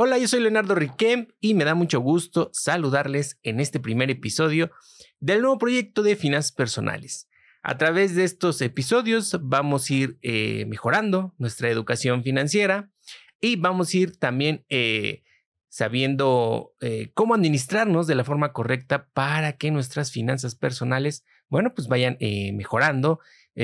[0.00, 4.70] Hola, yo soy Leonardo Riquem y me da mucho gusto saludarles en este primer episodio
[5.18, 7.28] del nuevo proyecto de finanzas personales.
[7.64, 12.92] A través de estos episodios vamos a ir eh, mejorando nuestra educación financiera
[13.40, 15.24] y vamos a ir también eh,
[15.68, 21.88] sabiendo eh, cómo administrarnos de la forma correcta para que nuestras finanzas personales, bueno, pues
[21.88, 22.16] vayan
[22.54, 23.18] mejorando,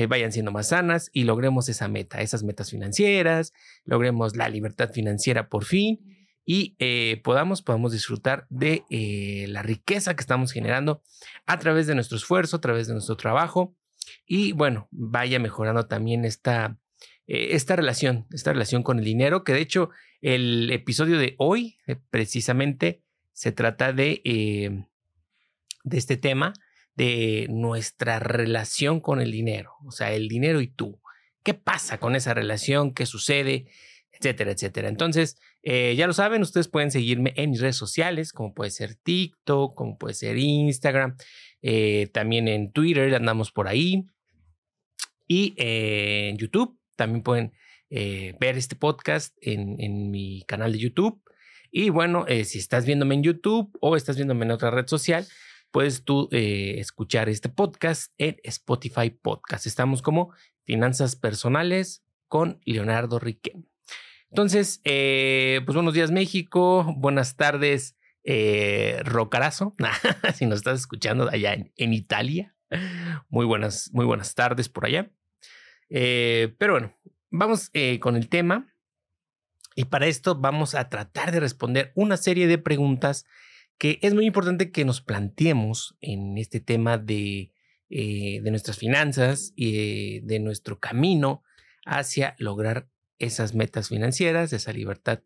[0.09, 3.53] vayan siendo más sanas y logremos esa meta, esas metas financieras,
[3.85, 6.14] logremos la libertad financiera por fin
[6.45, 11.01] y eh, podamos, podamos disfrutar de eh, la riqueza que estamos generando
[11.47, 13.75] a través de nuestro esfuerzo, a través de nuestro trabajo
[14.27, 16.77] y bueno, vaya mejorando también esta,
[17.27, 19.89] eh, esta relación, esta relación con el dinero, que de hecho
[20.21, 21.77] el episodio de hoy
[22.11, 23.01] precisamente
[23.33, 24.21] se trata de,
[25.83, 26.53] de este tema,
[26.95, 31.01] de nuestra relación con el dinero, o sea, el dinero y tú.
[31.43, 32.93] ¿Qué pasa con esa relación?
[32.93, 33.67] ¿Qué sucede?
[34.19, 34.89] Etcétera, etcétera.
[34.89, 38.95] Entonces, eh, ya lo saben, ustedes pueden seguirme en mis redes sociales, como puede ser
[38.95, 41.17] TikTok, como puede ser Instagram,
[41.61, 44.05] eh, también en Twitter andamos por ahí
[45.27, 47.53] y eh, en YouTube también pueden
[47.87, 51.21] ver este podcast en, en, mi canal de YouTube.
[51.71, 55.25] Y bueno, si estás viéndome en YouTube o estás viéndome en otra red social,
[55.71, 59.65] puedes tú escuchar este podcast en Spotify Podcast.
[59.65, 60.33] Estamos como
[60.65, 63.74] Finanzas Personales con Leonardo Riquelme.
[64.35, 69.77] Entonces, eh, pues buenos días México, buenas tardes eh, Rocarazo,
[70.35, 72.53] si nos estás escuchando allá en, Italia.
[73.29, 75.09] Muy buenas, muy buenas tardes por allá.
[75.87, 76.93] Eh, pero bueno,
[77.29, 78.75] vamos con el tema.
[79.73, 83.25] Y para esto vamos a tratar de responder una serie de preguntas
[83.77, 87.53] que es muy importante que nos planteemos en este tema de,
[87.87, 91.41] de nuestras finanzas y de nuestro camino
[91.85, 92.89] hacia lograr
[93.19, 95.21] esas metas financieras, esa libertad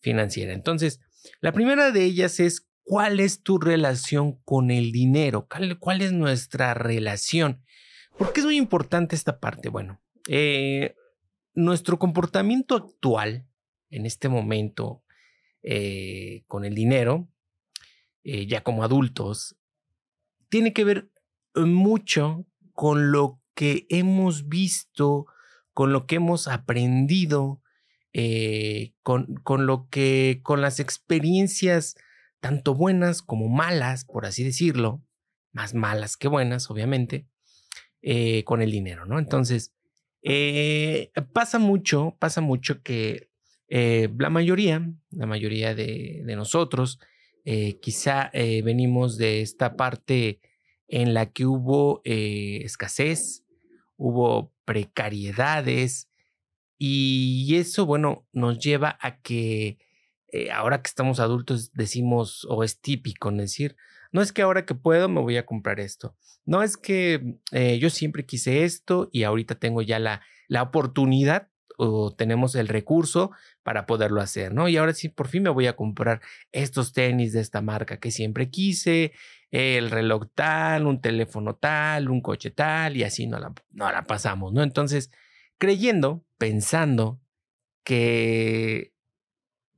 [0.00, 0.52] financiera.
[0.52, 1.00] Entonces,
[1.40, 5.48] la primera de ellas es cuál es tu relación con el dinero,
[5.78, 7.62] cuál, es nuestra relación.
[8.18, 9.68] ¿Por qué es muy importante esta parte?
[9.68, 10.96] Bueno, eh,
[11.54, 13.46] nuestro comportamiento actual
[13.90, 15.02] en este momento
[15.62, 17.28] eh, con el dinero,
[18.24, 19.56] eh, ya como adultos,
[20.48, 21.10] tiene que ver
[21.54, 25.26] mucho con lo que hemos visto
[25.72, 27.62] con lo que hemos aprendido,
[28.12, 31.94] eh, con, con, lo que, con las experiencias
[32.40, 35.04] tanto buenas como malas, por así decirlo,
[35.52, 37.26] más malas que buenas, obviamente,
[38.02, 39.18] eh, con el dinero, ¿no?
[39.18, 39.74] Entonces,
[40.22, 43.28] eh, pasa mucho, pasa mucho que
[43.68, 46.98] la mayoría, la mayoría de, de nosotros,
[47.80, 50.40] quizá venimos de esta parte
[50.88, 53.44] en la que hubo escasez,
[54.00, 56.08] hubo precariedades
[56.78, 59.78] y eso, bueno, nos lleva a que
[60.32, 63.76] eh, ahora que estamos adultos decimos, o es típico decir,
[64.10, 66.16] no es que ahora que puedo me voy a comprar esto,
[66.46, 71.48] no es que eh, yo siempre quise esto y ahorita tengo ya la, la oportunidad
[71.76, 74.68] o tenemos el recurso para poderlo hacer, ¿no?
[74.68, 76.20] Y ahora sí, por fin me voy a comprar
[76.52, 79.12] estos tenis de esta marca que siempre quise,
[79.50, 84.04] el reloj tal, un teléfono tal, un coche tal, y así no la, no la
[84.04, 84.62] pasamos, ¿no?
[84.62, 85.10] Entonces,
[85.58, 87.20] creyendo, pensando
[87.84, 88.92] que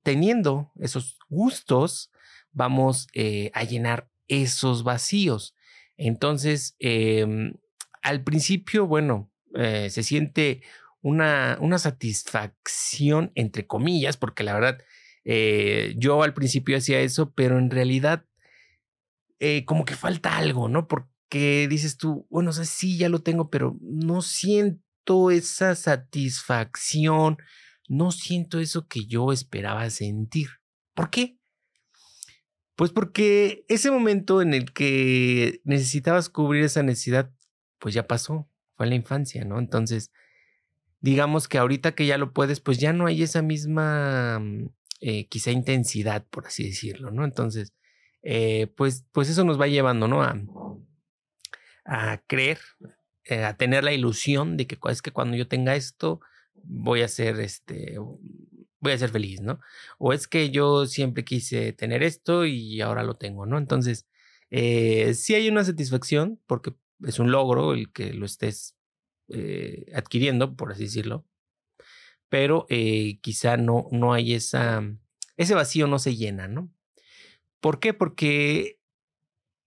[0.02, 2.10] teniendo esos gustos,
[2.52, 5.54] vamos eh, a llenar esos vacíos.
[5.96, 7.54] Entonces, em,
[8.02, 10.62] al principio, bueno, eh, se siente
[11.00, 14.78] una, una satisfacción, entre comillas, porque la verdad,
[15.24, 18.24] eh, yo al principio hacía eso, pero en realidad
[19.44, 20.86] eh, como que falta algo, ¿no?
[20.86, 27.38] Porque dices tú, bueno, o sea, sí, ya lo tengo, pero no siento esa satisfacción,
[27.88, 30.46] no siento eso que yo esperaba sentir.
[30.94, 31.40] ¿Por qué?
[32.76, 37.32] Pues porque ese momento en el que necesitabas cubrir esa necesidad,
[37.80, 39.58] pues ya pasó, fue en la infancia, ¿no?
[39.58, 40.12] Entonces,
[41.00, 44.68] digamos que ahorita que ya lo puedes, pues ya no hay esa misma, mm,
[45.00, 47.24] eh, quizá intensidad, por así decirlo, ¿no?
[47.24, 47.72] Entonces,
[48.22, 50.22] eh, pues, pues eso nos va llevando, ¿no?
[50.22, 50.36] A,
[51.84, 52.58] a creer,
[53.24, 56.20] eh, a tener la ilusión de que es que cuando yo tenga esto,
[56.54, 57.98] voy a ser, este,
[58.80, 59.60] voy a ser feliz, ¿no?
[59.98, 63.58] O es que yo siempre quise tener esto y ahora lo tengo, ¿no?
[63.58, 64.06] Entonces,
[64.50, 66.74] sí hay una satisfacción porque
[67.06, 68.76] es un logro el que lo estés
[69.28, 71.24] eh, adquiriendo, por así decirlo,
[72.28, 74.82] pero eh, quizá no, no hay esa,
[75.36, 76.70] ese vacío no se llena, ¿no?
[77.62, 77.94] ¿Por qué?
[77.94, 78.80] Porque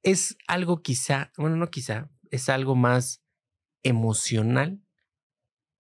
[0.04, 3.24] es algo quizá, bueno, no quizá, es algo más
[3.84, 4.82] emocional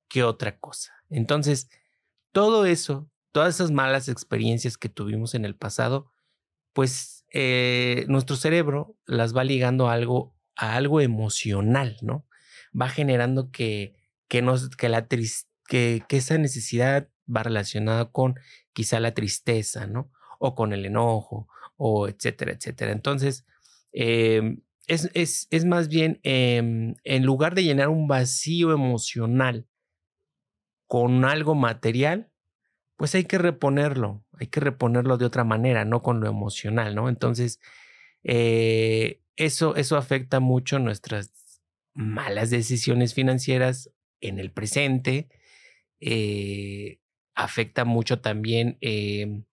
[0.07, 0.93] que otra cosa.
[1.09, 1.69] Entonces,
[2.31, 6.09] todo eso, todas esas malas experiencias que tuvimos en el pasado,
[6.71, 12.25] pues eh, nuestro cerebro las va ligando a algo, a algo emocional, ¿no?
[12.79, 13.93] Va generando que,
[14.29, 15.07] que, la
[15.67, 18.39] que, que esa necesidad va relacionada con
[18.71, 20.09] quizá la tristeza, ¿no?
[20.39, 22.91] O con el enojo, o etcétera, etcétera.
[22.91, 23.45] Entonces,
[23.91, 29.67] em, es, es, es, más bien, em, en lugar de llenar un vacío emocional
[30.87, 32.29] con algo material,
[32.97, 37.09] pues hay que reponerlo, hay que reponerlo de otra manera, no con lo emocional, ¿no?
[37.09, 37.59] Entonces,
[38.23, 41.33] eh, eso, eso afecta mucho nuestras
[41.93, 43.91] malas decisiones financieras
[44.21, 45.29] en el presente,
[45.99, 46.99] eh,
[47.35, 49.45] afecta mucho también em,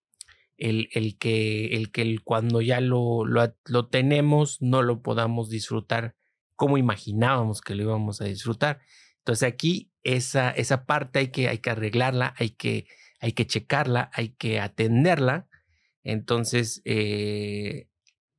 [0.63, 6.15] el, el, que, el que cuando ya lo, lo, lo, tenemos no lo podamos disfrutar
[6.55, 8.81] como imaginábamos que lo íbamos a disfrutar.
[9.19, 12.87] Entonces aquí esa, esa parte hay que, hay que arreglarla, hay que,
[13.19, 15.49] hay que checarla, hay que atenderla.
[16.05, 17.89] Entonces, eh,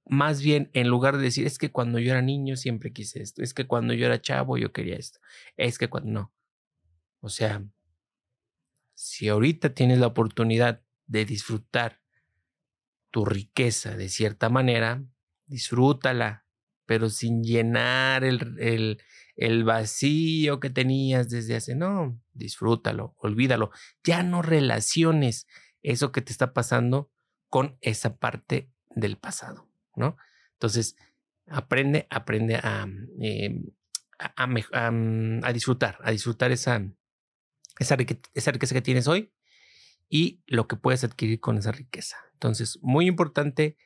[0.06, 3.44] más bien, en lugar de decir, es que cuando yo era niño siempre quise esto,
[3.44, 5.20] es que cuando yo era chavo yo quería esto,
[5.58, 6.34] es que cuando no.
[7.20, 7.66] O sea,
[8.94, 12.03] si ahorita tienes la oportunidad de disfrutar
[13.14, 15.04] tu riqueza de cierta manera,
[15.46, 16.48] disfrútala,
[16.88, 19.04] pero sin llenar el, el,
[19.36, 23.70] el, vacío que tenías desde hace, no, disfrútalo, olvídalo,
[24.04, 25.46] ya no relaciones
[25.84, 27.12] eso que te está pasando
[27.50, 30.18] con esa parte del pasado, ¿no?
[30.54, 30.96] Entonces,
[31.46, 32.88] aprende, aprende a,
[33.20, 33.68] em,
[34.18, 34.88] a, a,
[35.44, 36.84] a, disfrutar, a disfrutar esa,
[37.78, 37.96] esa,
[38.34, 39.32] esa riqueza que tienes hoy
[40.10, 42.18] y lo que puedes adquirir con esa riqueza.
[42.44, 43.78] Entonces, muy importante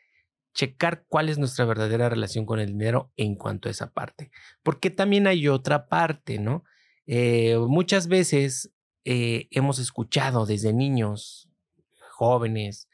[0.56, 4.32] checar cuál es nuestra verdadera relación con el dinero en cuanto a esa parte.
[4.64, 6.64] Porque también hay otra parte, ¿no?
[7.06, 8.74] Eh, muchas veces
[9.06, 11.48] eh, hemos escuchado desde niños,
[12.10, 12.90] jóvenes,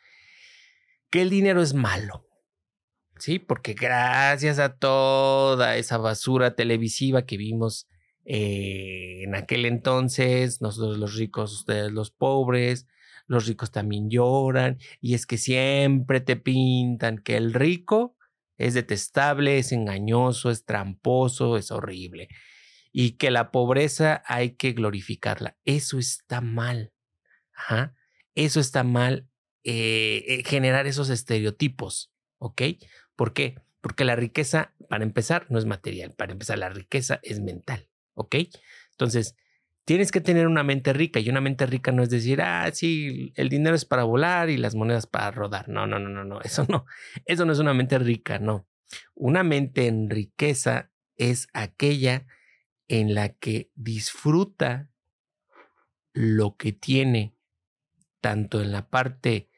[1.09, 2.27] que el dinero es malo.
[3.17, 7.87] Sí, porque gracias a toda esa basura televisiva que vimos
[8.25, 12.85] eh, en aquel entonces, nosotros los ricos, ustedes los pobres,
[13.25, 18.17] los ricos también lloran, y es que siempre te pintan que el rico
[18.57, 22.27] es detestable, es engañoso, es tramposo, es horrible,
[22.91, 25.57] y que la pobreza hay que glorificarla.
[25.65, 26.93] Eso está mal.
[27.53, 27.95] Ajá.
[28.35, 29.27] Eso está mal
[29.63, 32.61] eh, eh, generar esos estereotipos, ¿ok?
[33.15, 33.55] ¿Por qué?
[33.81, 37.89] Porque la riqueza, para empezar, no es material, para empezar, la riqueza es mental.
[38.15, 38.35] ¿ok?
[38.91, 39.35] Entonces,
[39.85, 43.33] tienes que tener una mente rica y una mente rica no es decir, ah, sí,
[43.35, 45.69] el dinero es para volar y las monedas para rodar.
[45.69, 46.85] No, no, no, no, no, eso no,
[47.25, 48.67] eso no es una mente rica, no.
[49.15, 52.25] Una mente en riqueza es aquella
[52.87, 54.89] en la que disfruta
[56.13, 57.35] lo que tiene,
[58.21, 59.49] tanto en la parte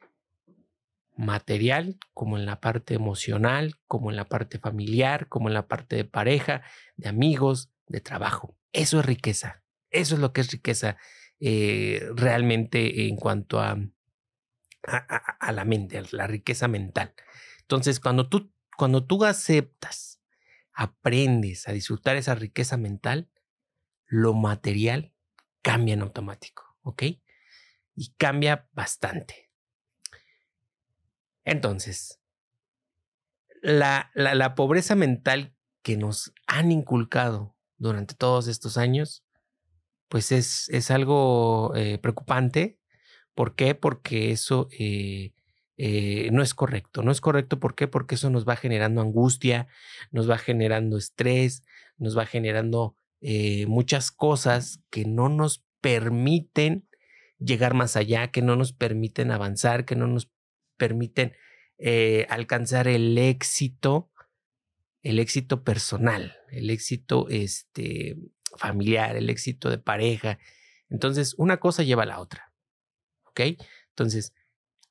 [1.18, 5.96] material, como en la parte emocional, como en la parte familiar, como en la parte
[5.96, 6.64] de pareja,
[6.96, 8.58] de amigos, de trabajo.
[8.72, 9.65] Eso es riqueza.
[9.96, 10.98] Eso es lo que es riqueza
[11.40, 13.78] eh, realmente en cuanto a,
[14.84, 17.14] a, a, la mente, la riqueza mental.
[17.62, 20.22] Entonces, cuando tú, cuando tú aceptas,
[20.74, 23.30] aprendes a disfrutar esa riqueza mental,
[24.06, 25.14] lo material
[25.62, 27.04] cambia en automático, ¿ok?
[27.96, 29.50] Y cambia bastante.
[31.46, 32.20] Entonces,
[33.62, 39.25] la, la, la pobreza mental que nos han inculcado durante todos estos años,
[40.10, 42.80] pues es, es algo eh, preocupante.
[43.34, 43.76] ¿Por qué?
[43.76, 45.34] Porque eso eh,
[45.78, 47.04] eh, no es correcto.
[47.04, 47.88] No es correcto, ¿por qué?
[47.88, 49.68] Porque eso nos va generando angustia,
[50.12, 51.64] nos va generando estrés,
[51.98, 52.96] nos va generando
[53.68, 56.88] muchas cosas que no nos permiten
[57.40, 60.30] llegar más allá, que no nos permiten avanzar, que no nos
[60.78, 61.34] permiten
[62.30, 64.12] alcanzar el éxito
[65.06, 68.18] el éxito personal, el éxito este,
[68.58, 70.40] familiar, el éxito de pareja.
[70.90, 72.54] Entonces, una cosa lleva a la otra.
[73.26, 73.42] ¿Ok?
[73.90, 74.34] Entonces,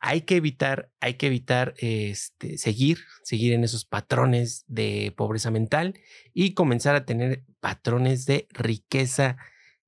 [0.07, 5.95] hay que evitar, hay que evitar este, seguir, seguir en esos patrones de pobreza mental
[6.35, 9.39] y comenzar a tener patrones de riqueza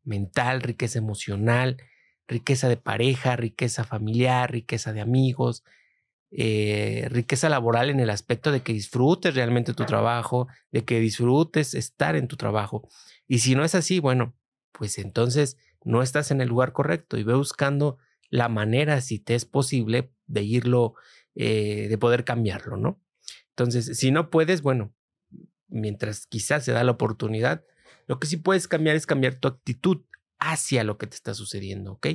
[0.04, 1.76] mental, riqueza emocional,
[2.26, 5.64] riqueza de pareja, riqueza familiar, riqueza de amigos,
[6.30, 11.74] eh, riqueza laboral en el aspecto de que disfrutes realmente tu trabajo, de que disfrutes
[11.74, 12.88] estar en tu trabajo.
[13.26, 14.36] Y si no es así, bueno,
[14.72, 19.34] pues entonces no estás en el lugar correcto y ve buscando la manera, si te
[19.34, 20.94] es posible, de irlo,
[21.34, 23.00] eh, de poder cambiarlo, ¿no?
[23.50, 24.94] Entonces, si no puedes, bueno,
[25.68, 27.64] mientras quizás se da la oportunidad,
[28.06, 30.04] lo que sí puedes cambiar es cambiar tu actitud
[30.38, 32.06] hacia lo que te está sucediendo, ¿ok?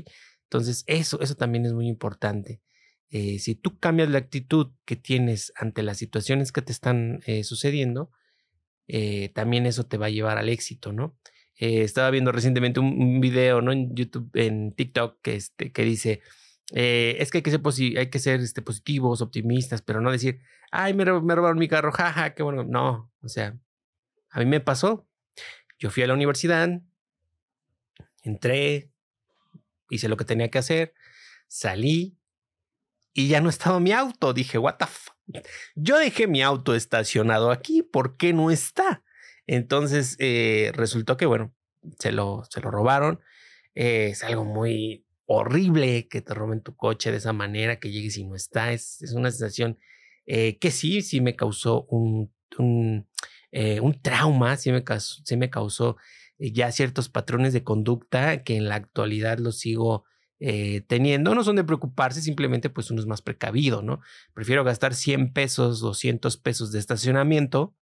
[0.44, 2.62] Entonces, eso, eso también es muy importante.
[3.10, 7.44] Eh, si tú cambias la actitud que tienes ante las situaciones que te están eh,
[7.44, 8.12] sucediendo,
[8.94, 11.18] eh, también eso te va a llevar al éxito, ¿no?
[11.56, 13.72] estaba viendo recientemente un, video, ¿no?
[13.72, 16.22] En YouTube, en TikTok, que, este, dice,
[16.72, 17.62] es que hay que ser,
[18.00, 21.92] hay que ser este, positivos, optimistas, pero no decir, ay, me, me robaron mi carro,
[21.92, 22.64] jaja, qué bueno.
[22.64, 23.56] No, o sea,
[24.32, 25.08] a mí me pasó.
[25.78, 26.82] Yo fui a la universidad,
[28.24, 28.90] entré,
[29.92, 30.96] hice lo que tenía que hacer,
[31.48, 32.18] salí,
[33.14, 34.34] y ya no estaba mi auto.
[34.34, 35.16] Dije, what the fuck.
[35.76, 39.04] Yo dejé mi auto estacionado aquí, ¿por qué no está?
[39.48, 41.54] Entonces eh, resultó que, bueno,
[42.00, 43.20] se lo, se lo robaron.
[43.76, 48.18] Eh, es algo muy horrible que te roben tu coche de esa manera, que llegues
[48.18, 48.72] y no está.
[48.72, 49.78] Es, es una sensación
[50.26, 53.08] eh, que sí, sí me causó un, un,
[54.02, 55.98] trauma, sí me causó, sí me causó
[56.38, 60.06] ya ciertos patrones de conducta que en la actualidad los sigo
[60.44, 64.02] eh, teniendo, no son de preocuparse, simplemente pues uno es más precavido, ¿no?
[64.34, 67.76] Prefiero gastar 100 pesos, 200 pesos de estacionamiento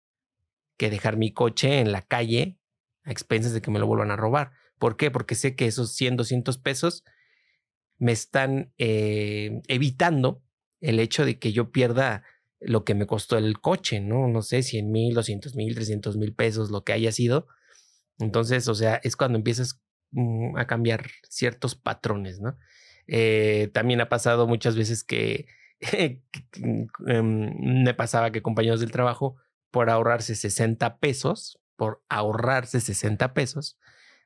[0.76, 2.60] que dejar mi coche en la calle
[3.04, 4.52] a expensas de que me lo vuelvan a robar.
[4.78, 5.10] ¿Por qué?
[5.10, 7.06] Porque sé que esos 100, 200 pesos
[7.98, 10.44] me están eh, evitando
[10.82, 12.24] el hecho de que yo pierda
[12.60, 14.28] lo que me costó el coche, ¿no?
[14.28, 17.48] No sé, 100 mil, 200 mil, 300 mil pesos, lo que haya sido.
[18.18, 19.80] Entonces, o sea, es cuando empiezas
[20.12, 22.58] Mm, a cambiar ciertos patrones, ¿no?
[23.08, 25.48] Eh, también ha pasado muchas veces que
[27.08, 29.36] em, me pasaba que compañeros del trabajo,
[29.72, 33.78] por ahorrarse 60 pesos, por ahorrarse 60 pesos,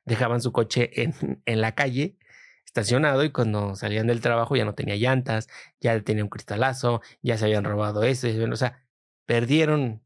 [0.06, 1.14] dejaban su coche en,
[1.46, 2.16] en la calle
[2.64, 5.48] estacionado y cuando salían del trabajo ya no tenía llantas,
[5.80, 8.82] ya tenía un cristalazo, ya se habían robado eso, o sea,
[9.26, 10.02] perdieron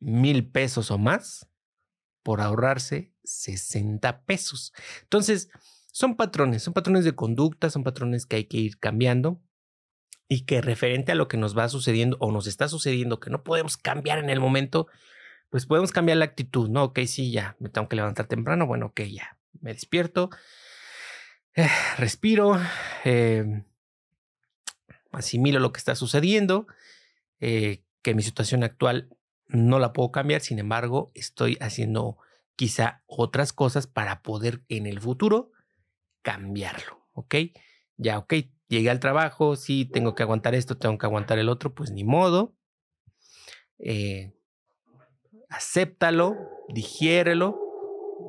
[0.00, 1.48] mil pesos o más
[2.22, 4.72] por ahorrarse 60 pesos.
[5.02, 5.48] Entonces,
[5.92, 9.40] son patrones, son patrones de conducta, son patrones que hay que ir cambiando
[10.28, 13.44] y que referente a lo que nos va sucediendo o nos está sucediendo, que no
[13.44, 14.88] podemos cambiar en el momento,
[15.50, 16.84] pues podemos cambiar la actitud, ¿no?
[16.84, 20.30] Ok, sí, ya, me tengo que levantar temprano, bueno, ok, ya, me despierto,
[21.98, 22.60] respiro,
[23.04, 23.64] eh,
[25.12, 26.66] asimilo lo que está sucediendo,
[27.40, 29.08] eh, que mi situación actual
[29.48, 32.18] no la puedo cambiar, sin embargo, estoy haciendo
[32.56, 35.52] quizá otras cosas para poder en el futuro
[36.22, 37.34] cambiarlo, ¿ok?
[37.96, 38.34] Ya, ok,
[38.68, 42.02] llegué al trabajo, sí, tengo que aguantar esto, tengo que aguantar el otro, pues ni
[42.02, 42.56] modo.
[43.78, 44.32] Eh,
[45.48, 46.36] acéptalo,
[46.68, 47.60] digiérelo,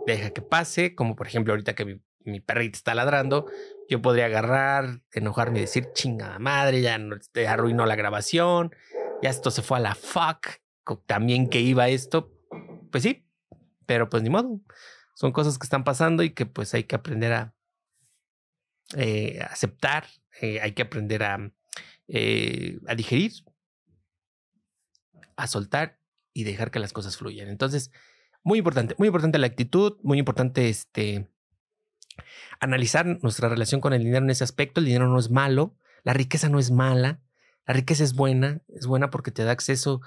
[0.06, 3.46] deja que pase, como por ejemplo ahorita que mi, perrita está ladrando,
[3.90, 8.76] yo podría agarrar, enojarme y decir, chingada madre, ya no, te arruinó la grabación,
[9.22, 10.60] ya esto se fue a la fuck,
[11.06, 12.34] también que iba esto,
[12.92, 13.27] pues sí,
[13.88, 14.62] pero pues ni modo.
[15.16, 17.56] Son cosas que están pasando y que pues hay que aprender a
[18.96, 20.08] eh, aceptar,
[20.42, 21.52] eh, hay que aprender a,
[22.08, 23.34] eh, a digerir,
[25.36, 26.00] a soltar
[26.34, 27.50] y dejar que las cosas fluyan.
[27.50, 27.92] Entonces,
[28.44, 31.28] muy importante, muy importante la actitud, muy importante este,
[32.60, 34.80] analizar nuestra relación con el dinero en ese aspecto.
[34.80, 37.22] El dinero no es malo, la riqueza no es mala,
[37.66, 40.02] la riqueza es buena, es buena porque te da acceso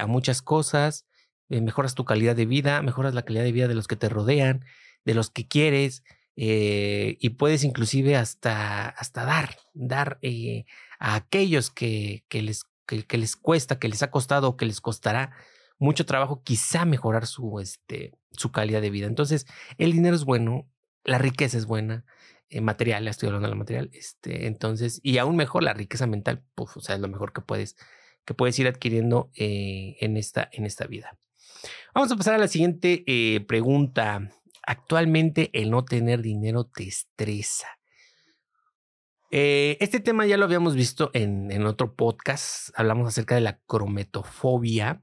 [0.00, 1.06] a muchas cosas,
[1.48, 4.08] eh, mejoras tu calidad de vida, mejoras la calidad de vida de los que te
[4.08, 4.64] rodean,
[5.04, 6.04] de los que quieres,
[6.36, 10.18] eh, y puedes inclusive hasta, hasta dar, dar
[10.98, 14.80] a aquellos que, que les, que, les cuesta, que les ha costado o que les
[14.80, 15.32] costará
[15.78, 19.06] mucho trabajo, quizá mejorar su, este, su calidad de vida.
[19.06, 19.46] Entonces,
[19.78, 20.68] el dinero es bueno,
[21.04, 22.04] la riqueza es buena,
[22.62, 26.80] material, estoy hablando de la material, este, entonces, y aún mejor la riqueza mental, o
[26.80, 27.76] sea, es lo mejor que puedes
[28.26, 31.16] que puedes ir adquiriendo eh, en, esta, en esta vida.
[31.94, 34.30] Vamos a pasar a la siguiente eh, pregunta.
[34.66, 37.68] Actualmente el no tener dinero te estresa.
[39.30, 42.70] Eh, este tema ya lo habíamos visto en, en otro podcast.
[42.74, 45.02] Hablamos acerca de la crometofobia,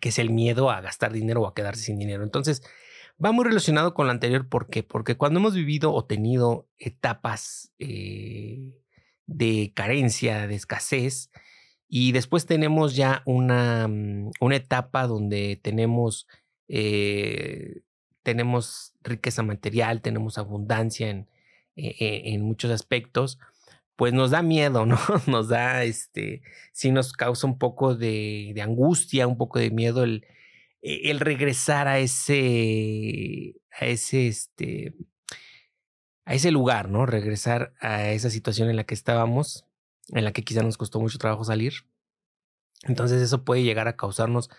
[0.00, 2.22] que es el miedo a gastar dinero o a quedarse sin dinero.
[2.22, 2.62] Entonces,
[3.24, 4.48] va muy relacionado con lo anterior.
[4.48, 4.82] ¿Por qué?
[4.82, 11.30] Porque cuando hemos vivido o tenido etapas de carencia, de escasez,
[11.88, 16.28] y después tenemos ya una, mm, una etapa donde tenemos,
[16.68, 17.82] eh,
[18.22, 21.28] tenemos riqueza material, tenemos abundancia en,
[21.76, 23.38] e, e, en, muchos aspectos,
[23.96, 24.98] pues nos da miedo, ¿no?
[25.26, 26.42] Nos da, este,
[26.72, 30.26] sí nos causa un poco de, de angustia, un poco de miedo el,
[30.82, 34.94] e, el regresar a ese, a ese, este,
[36.26, 37.06] a ese lugar, ¿no?
[37.06, 39.67] Regresar a esa situación en la que estábamos
[40.12, 41.74] en la que quizá nos costó mucho trabajo salir.
[42.84, 44.50] Entonces eso puede llegar a causarnos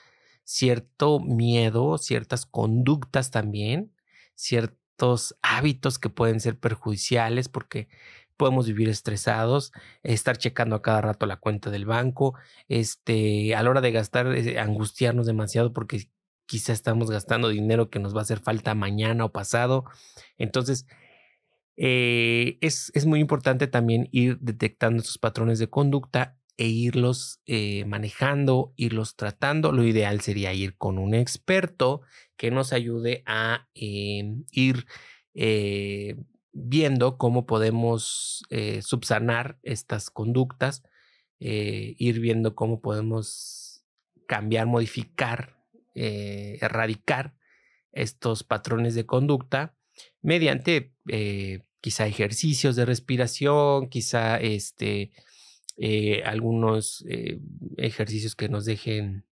[0.44, 3.94] cierto miedo, ciertas conductas también,
[5.00, 7.88] estos hábitos que pueden ser perjudiciales porque
[8.36, 9.72] podemos vivir estresados,
[10.03, 12.36] estar checando a cada rato la cuenta del banco,
[12.68, 16.10] este, a la hora de gastar, eh, angustiarnos demasiado porque
[16.46, 19.86] quizá estamos gastando dinero que nos va a hacer falta mañana o pasado.
[20.38, 20.86] Entonces,
[21.79, 27.86] eh, es, es, muy importante también ir detectando estos patrones de conducta e irlos eh,
[27.86, 29.71] manejando, irlos tratando.
[29.71, 32.01] Lo ideal sería ir con un experto
[32.36, 34.86] que nos ayude a ir
[36.51, 40.83] viendo cómo podemos eh, subsanar estas conductas,
[41.39, 43.83] eh, ir viendo cómo podemos
[44.27, 45.57] cambiar, modificar,
[45.95, 47.33] eh, erradicar
[47.91, 49.75] estos patrones de conducta
[50.21, 50.93] mediante
[51.81, 55.12] quizá ejercicios de respiración, quizá este,
[56.25, 57.05] algunos
[57.77, 59.25] ejercicios que nos dejen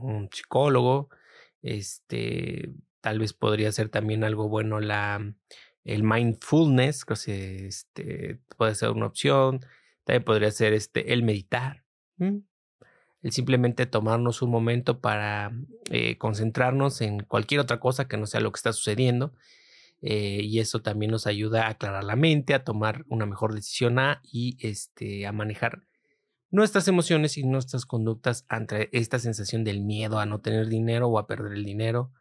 [0.00, 1.10] un psicólogo,
[1.62, 2.72] este,
[3.06, 5.32] Tal vez podría ser también algo bueno la,
[5.84, 9.60] el mindfulness, que este, puede ser una opción.
[10.02, 11.84] También podría ser este, el meditar.
[12.18, 15.52] El simplemente tomarnos un momento para
[15.88, 19.34] eh, concentrarnos en cualquier otra cosa que no sea lo que está sucediendo.
[20.08, 23.96] Eh, y eso también nos ayuda a aclarar la mente, a tomar una mejor decisión
[24.22, 25.82] y este, a manejar
[26.48, 31.18] nuestras emociones y nuestras conductas ante esta sensación del miedo a no tener dinero o
[31.18, 32.12] a perder el dinero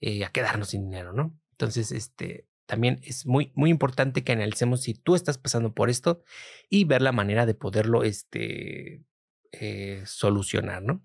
[0.00, 1.38] eh, a quedarnos sin dinero, ¿no?
[1.50, 6.22] Entonces, este, también es muy, muy importante que analicemos si tú estás pasando por esto
[6.70, 9.04] y ver la manera de poderlo este,
[9.52, 11.04] eh, solucionar, ¿no?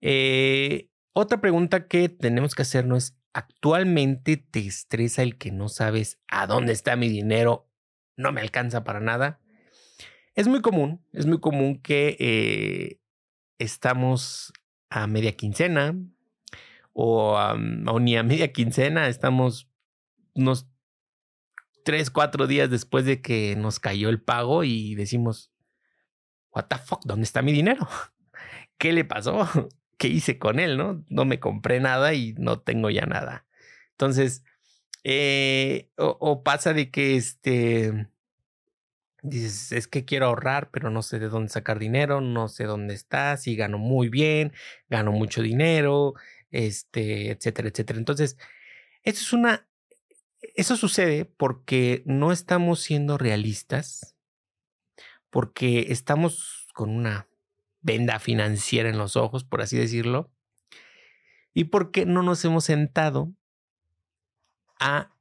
[0.00, 6.20] Eh, otra pregunta que tenemos que hacernos es, ¿actualmente te estresa el que no sabes
[6.28, 7.68] a dónde está mi dinero?
[8.16, 9.40] No me alcanza para nada.
[10.34, 13.00] Es muy común, es muy común que
[13.58, 14.52] estamos
[14.90, 15.96] a media quincena,
[16.92, 17.38] o,
[18.00, 19.70] ni a media quincena, estamos
[20.34, 20.68] unos
[21.84, 25.52] tres, cuatro días después de que nos cayó el pago y decimos,
[26.50, 27.86] what the fuck, ¿dónde está mi dinero?
[28.78, 29.48] ¿Qué le pasó?
[29.98, 30.76] ¿Qué hice con él?
[30.78, 33.46] No, no me compré nada y no tengo ya nada.
[33.92, 34.44] Entonces,
[35.04, 38.08] eh, o, pasa de que este
[39.22, 42.94] dices, es que quiero ahorrar, pero no sé de dónde sacar dinero, no sé dónde
[42.94, 44.52] está, si gano muy bien,
[44.88, 46.14] gano mucho dinero,
[46.50, 47.98] este, etcétera, etcétera.
[47.98, 48.36] Entonces,
[49.02, 49.68] eso es una,
[50.54, 54.16] eso sucede porque no estamos siendo realistas,
[55.30, 57.28] porque estamos con una
[57.80, 60.30] venda financiera en los ojos, por así decirlo,
[61.54, 63.32] y porque no nos hemos sentado
[64.78, 65.14] a,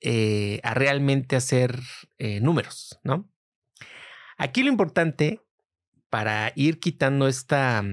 [0.00, 1.80] eh, a realmente hacer
[2.18, 3.28] eh, números, ¿no?
[4.36, 5.40] Aquí lo importante
[6.08, 7.84] para ir quitando esta,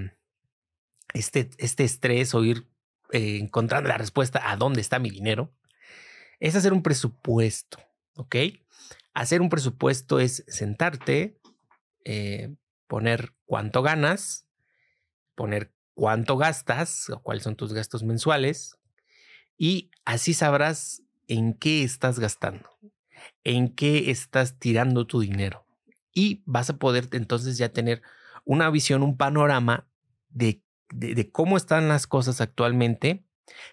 [1.13, 2.67] este, este estrés o ir
[3.11, 5.53] eh, encontrando la respuesta a dónde está mi dinero,
[6.39, 7.79] es hacer un presupuesto,
[8.15, 8.35] ¿ok?
[9.13, 11.39] Hacer un presupuesto es sentarte,
[12.87, 14.47] poner cuánto ganas,
[15.35, 18.77] poner cuánto gastas o cuáles son tus gastos mensuales
[19.57, 22.69] y así sabrás en qué estás gastando,
[23.43, 25.65] en qué estás tirando tu dinero.
[26.13, 28.01] Y vas a poder entonces ya tener
[28.45, 29.87] una visión, un panorama
[30.29, 33.25] de de, cómo están las cosas actualmente,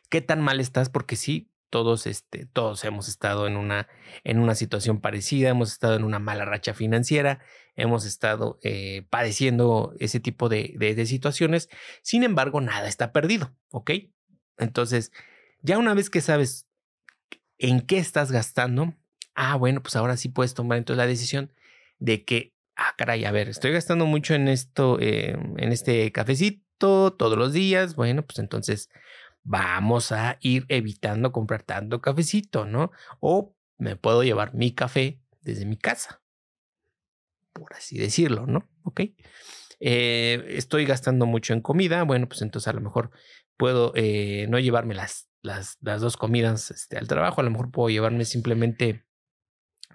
[0.09, 3.89] qué tan mal estás, porque sí, todos, este, todos hemos estado en una,
[4.23, 7.41] en una situación parecida, hemos estado en una mala racha financiera,
[7.77, 11.69] hemos estado eh, padeciendo ese tipo de, de, situaciones.
[12.03, 13.91] Sin embargo, nada está perdido, ¿ok?
[14.59, 15.13] Entonces,
[15.63, 16.69] ya una vez que sabes
[17.59, 18.95] en qué estás gastando,
[19.35, 21.53] ah, bueno, pues ahora sí puedes tomar entonces la decisión
[21.99, 27.13] de que, ah, caray, a ver, estoy gastando mucho en esto, eh, en este cafecito
[27.17, 28.91] todos los días, bueno, pues entonces
[29.45, 32.91] vamos a ir evitando comprar tanto cafecito, ¿no?
[33.21, 36.23] O me puedo llevar mi café desde mi casa,
[37.53, 38.69] por así decirlo, ¿no?
[38.83, 39.03] Ok.
[39.81, 43.11] Eh, estoy gastando mucho en comida, bueno, pues entonces a lo mejor
[43.57, 47.71] puedo eh, no llevarme las, las, las dos comidas este, al trabajo, a lo mejor
[47.71, 49.05] puedo llevarme simplemente,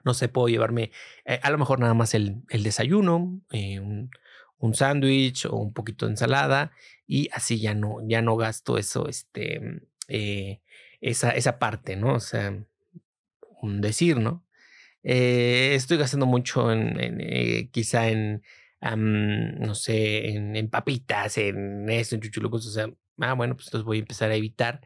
[0.03, 0.91] no sé, puedo llevarme
[1.25, 4.11] eh, a lo mejor nada más el, el desayuno, un,
[4.59, 6.71] un sándwich o un poquito de ensalada
[7.07, 10.61] y así ya no, ya no gasto eso, este, eh,
[11.01, 12.15] esa, esa parte, ¿no?
[12.15, 12.55] O sea,
[13.61, 14.45] un decir, ¿no?
[15.03, 18.43] Eh, estoy gastando mucho en, eh, quizá en,
[18.81, 23.97] no sé, en, papitas, en esto, en chuchulucos, o sea, ah, bueno, pues entonces voy
[23.97, 24.81] a empezar a evitar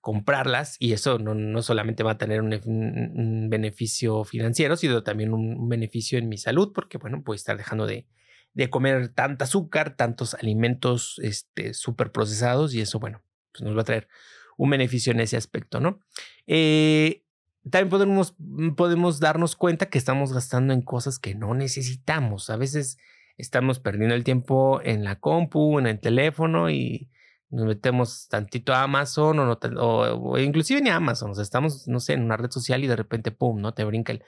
[0.00, 5.34] comprarlas y eso no, no solamente va a tener un, un, beneficio financiero, sino también
[5.34, 8.06] un, beneficio en mi salud, porque bueno, voy a estar dejando de,
[8.52, 13.82] de comer tanta azúcar, tantos alimentos este, súper procesados y eso, bueno, pues nos va
[13.82, 14.08] a traer
[14.56, 16.00] un beneficio en ese aspecto, ¿no?
[16.46, 17.24] Eh,
[17.70, 18.34] también podemos,
[18.76, 22.50] podemos darnos cuenta que estamos gastando en cosas que no necesitamos.
[22.50, 22.98] A veces
[23.36, 27.10] estamos perdiendo el tiempo en la compu, en el teléfono y
[27.50, 31.32] nos metemos tantito a Amazon o, o, inclusive ni a Amazon.
[31.32, 33.74] O sea, estamos, no sé, en una red social y de repente, pum, ¿no?
[33.74, 34.24] Te brinca el,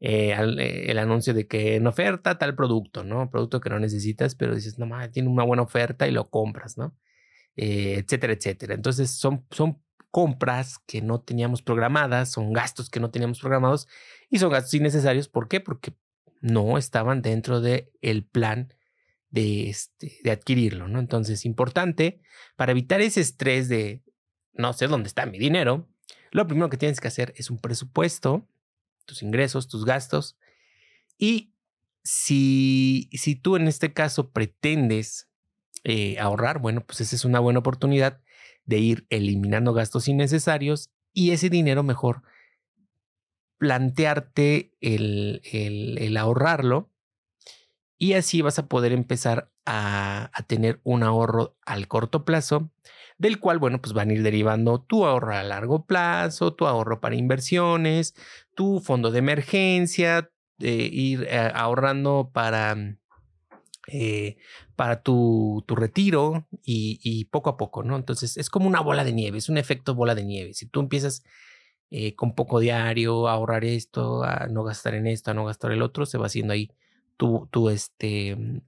[0.00, 3.30] eh, eh, el anuncio de que en oferta tal producto, ¿no?
[3.30, 6.76] Producto que no necesitas, pero dices, no mames, tiene una buena oferta y lo compras,
[6.76, 6.96] ¿no?
[7.56, 8.74] Eh, etcétera, etcétera.
[8.74, 9.80] Entonces son, son
[10.10, 13.88] compras que no teníamos programadas, son gastos que no teníamos programados
[14.30, 15.28] y son gastos innecesarios.
[15.28, 15.60] ¿Por qué?
[15.60, 15.94] Porque
[16.40, 18.74] no estaban dentro del el plan
[19.30, 21.00] de, este, de adquirirlo, ¿no?
[21.00, 22.20] Entonces, importante
[22.56, 24.02] para evitar ese estrés de
[24.52, 25.88] no sé dónde está mi dinero,
[26.30, 28.48] lo primero que tienes que hacer es un presupuesto
[29.04, 30.36] tus ingresos, tus gastos.
[31.18, 31.54] Y
[32.02, 35.28] si, si tú en este caso pretendes
[35.84, 38.20] eh, ahorrar, bueno, pues esa es una buena oportunidad
[38.66, 42.22] de ir eliminando gastos innecesarios y ese dinero mejor
[43.58, 46.90] plantearte el, el, ahorrarlo
[47.96, 52.70] y así vas a poder empezar a, a, tener un ahorro al corto plazo,
[53.24, 57.00] del cual, bueno, pues van a ir derivando tu ahorro a largo plazo, tu ahorro
[57.00, 58.14] para inversiones,
[58.54, 62.98] tu fondo de emergencia, eh, ir eh, ahorrando para, mm,
[63.88, 64.36] eh,
[64.76, 67.96] para tu, tu retiro y, poco a poco, ¿no?
[67.96, 70.52] Entonces es como una bola de nieve, es un efecto bola de nieve.
[70.52, 71.22] Si tú empiezas
[72.16, 75.80] con poco diario a ahorrar esto, a no gastar en esto, a no gastar el
[75.80, 76.70] otro, se va haciendo ahí
[77.16, 78.60] tu, tu, este, mm,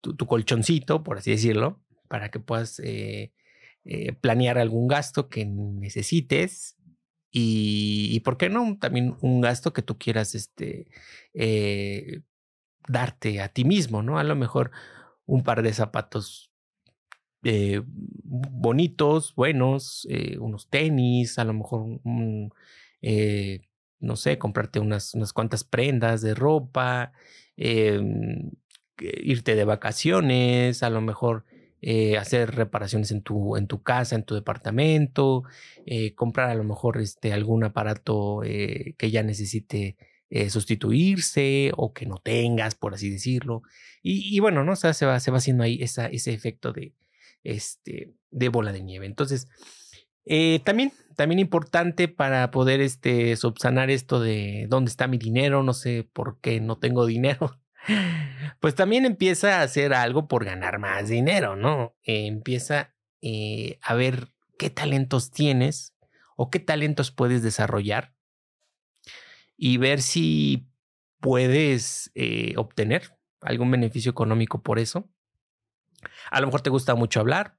[0.00, 1.80] tu, tu colchoncito, por así decirlo,
[2.10, 2.82] para que puedas
[4.20, 6.76] planear algún gasto que necesites
[7.32, 8.76] y, ¿por qué no?
[8.78, 10.88] También un gasto que tú quieras este,
[11.32, 12.22] eh,
[12.88, 14.18] darte a ti mismo, ¿no?
[14.18, 14.72] A lo mejor
[15.26, 16.50] un par de zapatos
[17.44, 22.52] eh, bonitos, buenos, eh, unos tenis, a lo mejor un,
[24.00, 27.12] no sé, comprarte unas, unas cuantas prendas de ropa,
[27.56, 28.50] em,
[28.98, 31.44] irte de vacaciones, a lo mejor
[31.82, 35.44] eh, hacer reparaciones en tu, en tu casa, en tu departamento,
[35.86, 39.96] eh, comprar a lo mejor este, algún aparato eh, que ya necesite
[40.48, 43.62] sustituirse o que no tengas, por así decirlo.
[44.00, 44.76] Y, bueno, ¿no?
[44.76, 46.94] Se va, se va haciendo ahí ese efecto de,
[47.42, 49.06] este, de bola de nieve.
[49.06, 49.48] Entonces,
[50.64, 56.08] también, también importante para poder este, subsanar esto de dónde está mi dinero, no sé
[56.12, 57.58] por qué no tengo dinero
[58.60, 61.96] pues también empieza a hacer algo por ganar más dinero, ¿no?
[62.02, 65.94] empieza eh, a ver qué talentos tienes
[66.36, 68.14] o qué talentos puedes desarrollar
[69.56, 70.68] y ver si
[71.20, 75.10] puedes eh, obtener algún beneficio económico por eso.
[76.30, 77.58] A lo mejor te gusta mucho hablar,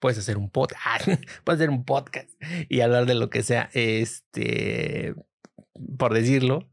[0.00, 1.06] puedes hacer un podcast,
[1.44, 2.30] puedes hacer un podcast
[2.68, 5.14] y hablar de lo que sea, este,
[5.98, 6.68] por decirlo.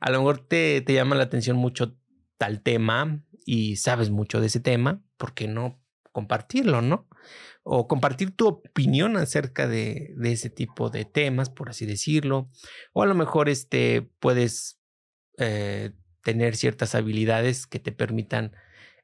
[0.00, 1.96] A lo mejor te, te llama la atención mucho
[2.38, 5.80] tal tema y sabes mucho de ese tema, ¿por qué no
[6.12, 7.08] compartirlo, no?
[7.64, 12.50] O compartir tu opinión acerca de, ese tipo de temas, por así decirlo.
[12.92, 14.78] O a lo mejor este, puedes
[15.38, 15.90] eh,
[16.22, 18.52] tener ciertas habilidades que te permitan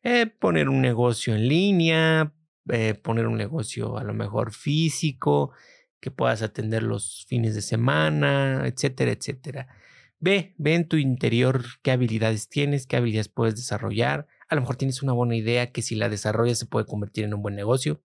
[0.03, 2.33] eh, poner un negocio en línea,
[2.69, 5.53] eh, poner un negocio a lo mejor físico,
[6.01, 9.69] que puedas atender los fines de semana, etcétera, etcétera.
[10.21, 14.27] Ve, ve en tu interior qué habilidades tienes, qué habilidades puedes desarrollar.
[14.49, 17.33] A lo mejor tienes una buena idea que si la desarrollas se puede convertir en
[17.33, 18.03] un buen negocio.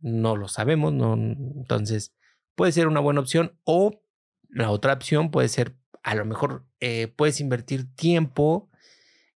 [0.00, 2.12] No lo sabemos, no, entonces
[2.56, 4.02] puede ser una buena opción o
[4.48, 8.68] la otra opción puede ser, a lo mejor eh, puedes invertir tiempo,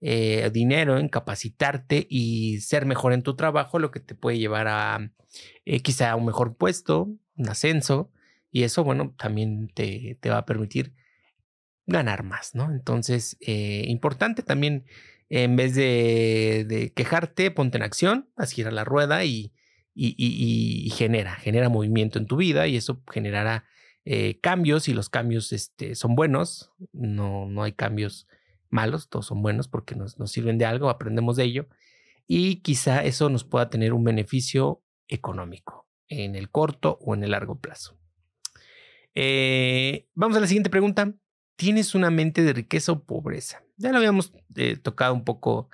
[0.01, 4.67] eh, dinero en capacitarte y ser mejor en tu trabajo, lo que te puede llevar
[4.69, 5.11] a
[5.65, 8.11] eh, quizá a un mejor puesto, un ascenso,
[8.51, 10.93] y eso, bueno, también te, te va a permitir
[11.85, 12.71] ganar más, ¿no?
[12.71, 14.85] Entonces, eh, importante también,
[15.29, 19.51] en vez de, quejarte, ponte en acción, haz girar la rueda y,
[20.95, 23.65] genera, genera movimiento en tu vida y eso generará
[24.05, 28.27] eh, cambios y los cambios este, son buenos, no, no hay cambios
[28.69, 31.67] malos, todos son buenos porque nos, nos sirven de algo, aprendemos de ello
[32.27, 37.31] y quizá eso nos pueda tener un beneficio económico en el corto o en el
[37.31, 37.97] largo plazo.
[39.15, 41.13] Eh, vamos a la siguiente pregunta
[41.55, 43.63] tienes una mente de riqueza o pobreza.
[43.77, 45.69] Ya lo habíamos eh, tocado un poco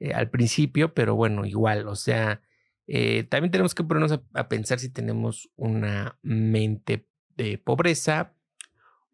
[0.00, 2.42] eh, al principio, pero bueno, igual, o sea,
[2.86, 8.34] eh, también tenemos que ponernos a, pensar si tenemos una mente de pobreza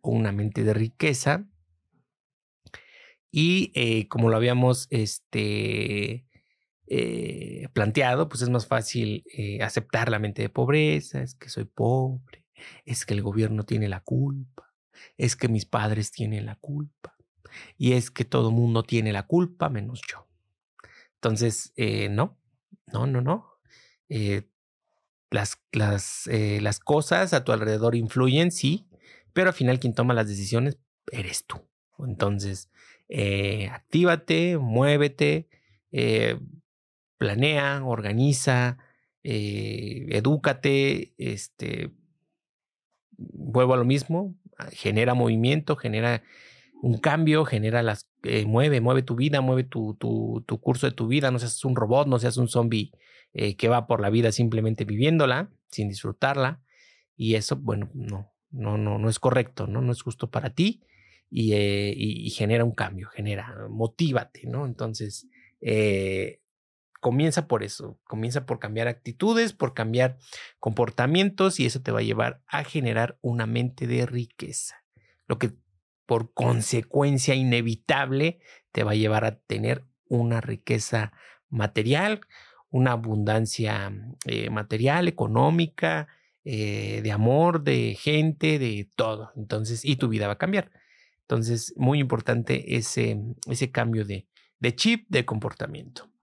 [0.00, 1.46] o una mente de riqueza.
[3.36, 6.24] Y como lo habíamos este,
[7.72, 9.24] planteado, pues es más fácil
[9.60, 12.44] aceptar la mente de pobreza, es que soy pobre,
[12.84, 14.73] es que el gobierno tiene la culpa,
[15.16, 17.16] es que mis padres tienen la culpa
[17.78, 20.28] y es que todo mundo tiene la culpa menos yo.
[21.14, 22.38] Entonces, eh, no,
[22.92, 23.46] no, no, no.
[25.30, 28.86] las, las, las cosas a tu alrededor influyen, sí,
[29.32, 30.78] pero al final quien toma las decisiones
[31.10, 31.68] eres tú.
[31.98, 32.70] Entonces,
[33.70, 35.48] actívate, muévete,
[37.18, 38.78] planea, organiza,
[39.22, 41.90] eh, edúcate, este,
[43.16, 44.36] vuelvo a lo mismo,
[44.72, 46.22] genera movimiento, genera
[46.82, 51.06] un cambio, genera las, eh, mueve, mueve tu vida, mueve tu, tu, curso de tu
[51.06, 52.92] vida, no seas un robot, no seas un zombie
[53.32, 56.60] eh, que va por la vida simplemente viviéndola, sin disfrutarla,
[57.16, 59.80] y eso, bueno, no, no, no, no es correcto, ¿no?
[59.80, 60.82] No es justo para ti
[61.30, 64.66] y, y, genera un cambio, genera, motívate, ¿no?
[64.66, 65.26] Entonces,
[67.04, 70.16] comienza por eso, comienza por cambiar actitudes, por cambiar
[70.58, 74.82] comportamientos y eso te va a llevar a generar una mente de riqueza,
[75.26, 75.50] lo que
[76.06, 78.40] por consecuencia inevitable
[78.72, 81.12] te va a llevar a tener una riqueza
[81.50, 82.22] material,
[82.70, 83.92] una abundancia
[84.24, 86.08] eh, material, económica,
[86.42, 89.30] eh, de amor, de gente, de todo.
[89.36, 90.70] Entonces, y tu vida va a cambiar.
[91.20, 94.26] Entonces, muy importante ese, ese cambio de,
[94.58, 96.13] de chip de comportamiento.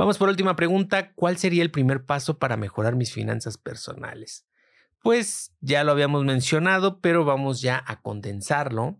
[0.00, 1.12] Vamos por última pregunta.
[1.12, 4.46] ¿Cuál sería el primer paso para mejorar mis finanzas personales?
[5.02, 8.98] Pues ya lo habíamos mencionado, pero vamos ya a condensarlo.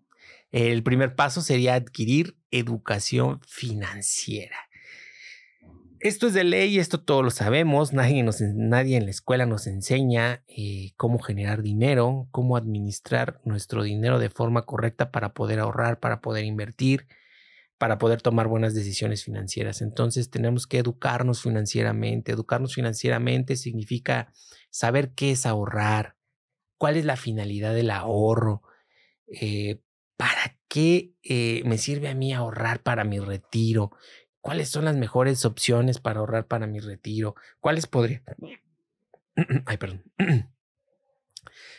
[0.51, 4.59] El primer paso sería adquirir educación financiera.
[6.01, 8.23] Esto es de ley, esto todos lo sabemos, nadie,
[8.55, 14.29] nadie en la escuela nos enseña eh, cómo generar dinero, cómo administrar nuestro dinero de
[14.29, 17.07] forma correcta para poder ahorrar, para poder invertir,
[17.81, 19.81] para poder tomar buenas decisiones financieras.
[19.81, 22.31] Entonces tenemos que educarnos financieramente.
[22.31, 24.31] Educarnos financieramente significa
[24.69, 26.15] saber qué es ahorrar,
[26.77, 28.63] cuál es la finalidad del ahorro,
[29.29, 29.81] eh,
[30.19, 33.93] para qué eh, me sirve a mí ahorrar para mi retiro,
[34.43, 38.23] cuáles son las mejores opciones para ahorrar para mi retiro, cuáles podría...
[39.65, 40.05] Ay, perdón.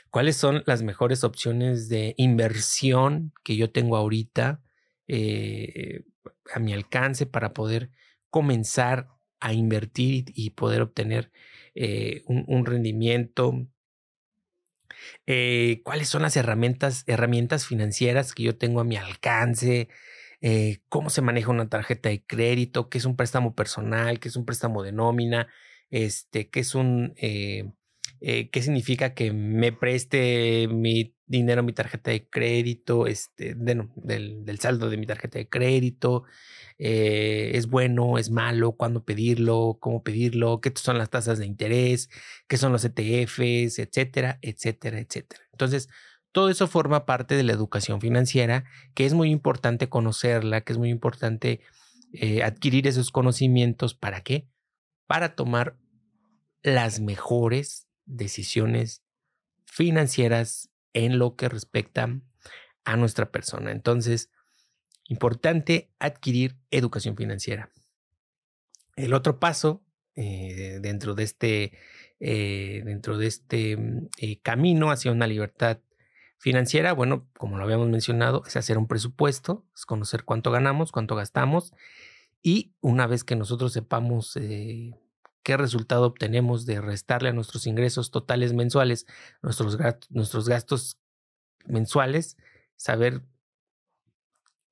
[0.09, 4.63] ¿Cuáles son las mejores opciones de inversión que yo tengo ahorita?
[5.07, 6.03] Eh,
[6.53, 7.91] a mi alcance para poder
[8.29, 9.09] comenzar
[9.39, 11.31] a invertir y poder obtener
[11.75, 13.67] eh, un, rendimiento.
[15.25, 19.89] Eh, ¿Cuáles son las herramientas, herramientas financieras que yo tengo a mi alcance?
[20.89, 22.89] ¿Cómo se maneja una tarjeta de crédito?
[22.89, 24.19] ¿Qué es un préstamo personal?
[24.19, 25.47] ¿Qué es un préstamo de nómina?
[25.89, 27.13] Este, ¿Qué es un...
[27.15, 34.89] ¿Qué significa que me preste mi dinero a mi tarjeta de crédito, este, del, saldo
[34.89, 36.25] de mi tarjeta de crédito,
[36.77, 42.09] eh, es bueno, es malo, cuándo pedirlo, cómo pedirlo, qué son las tasas de interés,
[42.47, 45.43] qué son los ETFs, etcétera, etcétera, etcétera.
[45.53, 45.89] Entonces,
[46.31, 50.79] todo eso forma parte de la educación financiera, que es muy importante conocerla, que es
[50.79, 51.61] muy importante
[52.13, 53.93] eh, adquirir esos conocimientos.
[53.93, 54.47] ¿Para qué?
[55.07, 55.77] Para tomar
[56.61, 59.03] las mejores decisiones
[59.65, 62.21] financieras en lo que respecta
[62.83, 63.71] a nuestra persona.
[63.71, 64.31] Entonces,
[65.07, 67.69] importante adquirir educación financiera.
[68.95, 69.83] El otro paso
[70.15, 71.71] eh, dentro de este,
[72.19, 75.79] eh, dentro de este mm, eh, camino hacia una libertad
[76.37, 81.15] financiera, bueno, como lo habíamos mencionado, es hacer un presupuesto, es conocer cuánto ganamos, cuánto
[81.15, 81.73] gastamos
[82.41, 84.37] y una vez que nosotros sepamos
[85.43, 89.05] qué resultado obtenemos de restarle a nuestros ingresos totales mensuales,
[89.41, 89.77] nuestros,
[90.09, 90.97] nuestros gastos
[91.65, 92.37] mensuales,
[92.75, 93.23] saber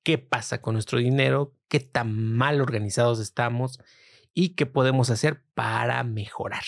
[0.03, 3.79] qué pasa con nuestro dinero, qué tan mal organizados estamos
[4.34, 6.63] y qué podemos hacer para mejorar.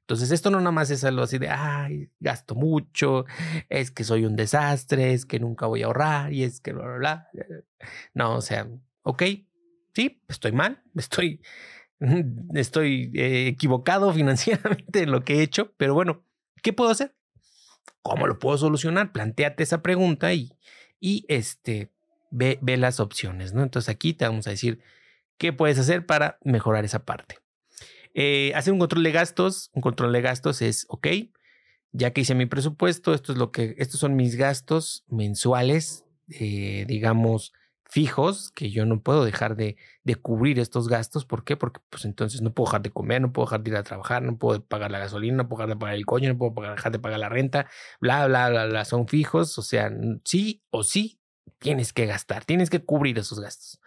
[0.00, 3.24] Entonces, esto no nada más es algo así de, ay, gasto mucho,
[3.68, 6.84] es que soy un desastre, es que nunca voy a ahorrar y es que bla,
[6.84, 7.30] bla, bla.
[8.14, 8.68] No, o sea,
[9.02, 9.22] ok,
[9.94, 11.42] sí, estoy mal, estoy
[12.54, 16.24] estoy eh, equivocado financieramente en lo que he hecho, pero bueno,
[16.62, 17.14] ¿qué puedo hacer?
[18.02, 19.12] ¿Cómo lo puedo solucionar?
[19.12, 20.52] Plantéate esa pregunta y,
[21.00, 21.90] y este,
[22.30, 23.62] ve, ve las opciones, ¿no?
[23.62, 24.80] Entonces aquí te vamos a decir
[25.38, 27.38] qué puedes hacer para mejorar esa parte.
[28.18, 29.70] Eh, hacer un control de gastos.
[29.74, 31.08] Un control de gastos es, ok,
[31.92, 36.84] ya que hice mi presupuesto, esto es lo que, estos son mis gastos mensuales, eh,
[36.88, 37.52] digamos,
[37.88, 39.76] fijos que yo no puedo dejar de,
[40.20, 41.24] cubrir estos gastos.
[41.24, 41.56] ¿Por qué?
[41.56, 44.22] Porque pues entonces no puedo dejar de comer, no puedo dejar de ir a trabajar,
[44.22, 46.92] no puedo pagar la gasolina, no puedo dejar de pagar el coño, no puedo dejar
[46.92, 47.68] de pagar la renta,
[48.00, 49.56] bla, bla, bla, bla, son fijos.
[49.58, 49.90] O sea,
[50.24, 51.20] sí o sí
[51.58, 53.80] tienes que gastar, tienes que cubrir esos gastos.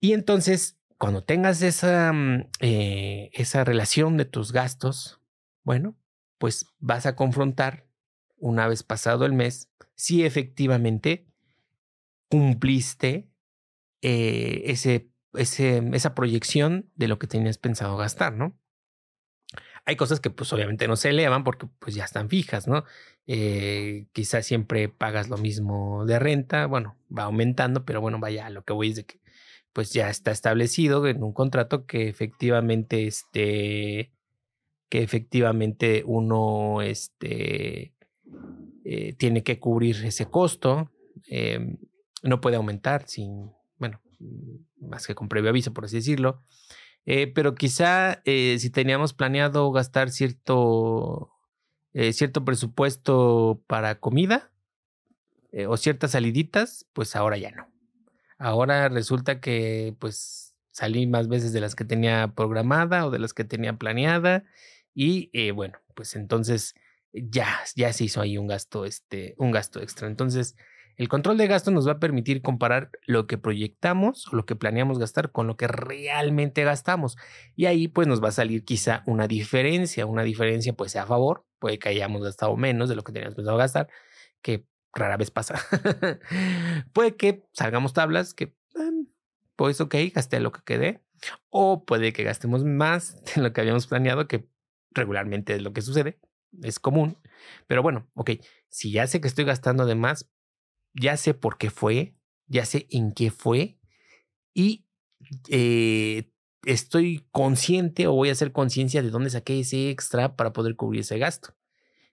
[0.00, 5.20] Y entonces, cuando tengas esa, mm, eh, esa relación de tus gastos,
[5.64, 5.96] bueno,
[6.38, 7.86] pues vas a confrontar
[8.36, 11.31] una vez pasado el mes si efectivamente
[12.32, 13.28] cumpliste
[14.00, 18.58] eh, ese, ese, esa proyección de lo que tenías pensado gastar, ¿no?
[19.84, 22.84] Hay cosas que pues obviamente no se elevan porque pues ya están fijas, ¿no?
[23.26, 28.64] Eh, quizás siempre pagas lo mismo de renta, bueno, va aumentando, pero bueno, vaya, lo
[28.64, 29.20] que voy es de que
[29.74, 34.10] pues ya está establecido en un contrato que efectivamente este
[34.88, 37.92] que efectivamente uno este
[38.86, 40.90] eh, tiene que cubrir ese costo
[41.26, 41.76] em,
[42.22, 44.00] no puede aumentar sin bueno
[44.80, 46.42] más que con previo aviso por así decirlo
[47.04, 51.30] eh, pero quizá eh, si teníamos planeado gastar cierto
[52.12, 54.50] cierto presupuesto para comida
[55.68, 57.72] o ciertas saliditas pues ahora ya no
[58.42, 63.34] Ahora resulta que pues salí más veces de las que tenía programada o de las
[63.34, 64.42] que tenía planeada
[64.96, 66.74] y eh, bueno, pues entonces
[67.12, 70.08] ya, ya se hizo ahí un gasto, este, un gasto extra.
[70.08, 70.56] Entonces,
[70.96, 74.98] el control de gasto nos va a permitir comparar lo que proyectamos lo que planeamos
[74.98, 77.16] gastar con lo que realmente gastamos.
[77.56, 81.06] Y ahí pues nos va a salir quizá una diferencia, una diferencia pues sea a
[81.06, 83.88] favor, puede que hayamos gastado menos de lo que teníamos pensado gastar,
[84.42, 85.60] que rara vez pasa.
[86.92, 89.06] puede que salgamos tablas que, em,
[89.56, 91.02] pues ok, gasté lo que quedé.
[91.50, 94.48] O puede que gastemos más de lo que habíamos planeado, que
[94.90, 96.18] regularmente es lo que sucede,
[96.62, 97.18] es común.
[97.66, 98.30] Pero bueno, ok,
[98.68, 100.30] si ya sé que estoy gastando de más,
[100.94, 102.14] ya sé por qué fue,
[102.46, 103.78] ya sé en qué fue
[104.54, 104.86] y
[105.48, 106.30] eh,
[106.64, 111.00] estoy consciente o voy a hacer conciencia de dónde saqué ese extra para poder cubrir
[111.00, 111.54] ese gasto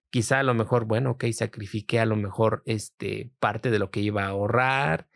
[0.09, 4.01] quizá a lo mejor, bueno, ok, sacrifiqué a lo mejor este, parte de lo que
[4.01, 5.07] iba a ahorrar,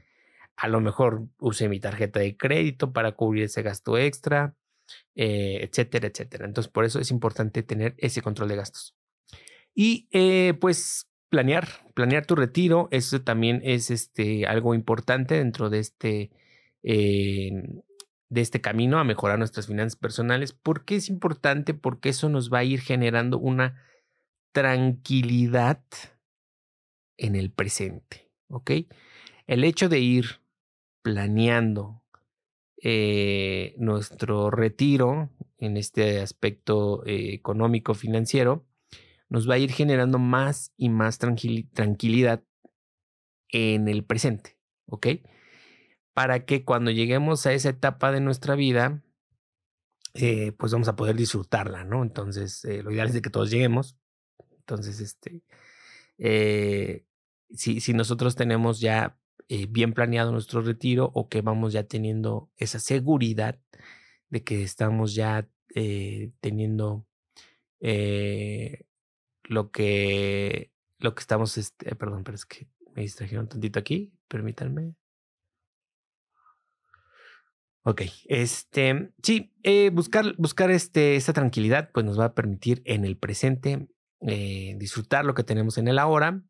[0.55, 4.55] a lo mejor usé mi tarjeta de crédito para cubrir ese gasto extra,
[5.15, 6.45] eh, etcétera, etcétera.
[6.45, 8.95] Entonces, por eso es importante tener ese control de gastos.
[9.73, 15.79] Y eh, pues planear, planear tu retiro, eso también es este, algo importante dentro de
[15.79, 16.29] este,
[16.83, 17.49] eh,
[18.29, 20.53] de este camino a mejorar nuestras finanzas personales.
[20.53, 21.73] ¿Por qué es importante?
[21.73, 23.83] Porque eso nos va a ir generando una
[24.51, 25.81] tranquilidad
[27.17, 28.71] en el presente, ¿ok?
[29.47, 30.25] El hecho de ir
[31.01, 32.03] planeando
[32.83, 38.67] eh, nuestro retiro en este aspecto eh, económico financiero
[39.33, 42.43] nos va a ir generando más y más tranquilidad
[43.49, 45.07] en el presente, ¿ok?
[46.13, 49.03] Para que cuando lleguemos a esa etapa de nuestra vida,
[50.13, 52.03] eh, pues vamos a poder disfrutarla, ¿no?
[52.03, 53.97] Entonces, lo ideal es de que todos lleguemos,
[54.63, 55.43] entonces, este,
[56.17, 57.05] eh,
[57.49, 59.17] si, si, nosotros tenemos ya
[59.49, 63.59] eh, bien planeado nuestro retiro o que vamos ya teniendo esa seguridad
[64.29, 67.05] de que estamos ya eh, teniendo
[69.43, 70.71] lo que
[71.03, 74.95] lo que estamos, este, perdón, pero es que me distrajeron tantito aquí, permítanme.
[77.83, 79.53] Ok, este, sí,
[79.91, 83.89] buscar, buscar este, esta tranquilidad, pues nos va a permitir en el presente
[84.21, 86.41] eh, disfrutar lo que tenemos en el ahora,